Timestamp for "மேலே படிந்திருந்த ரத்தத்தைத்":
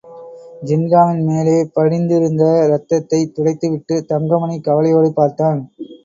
1.23-3.33